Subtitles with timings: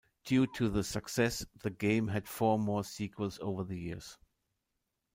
[0.25, 4.17] Due to the success, the game had four more sequels over the years.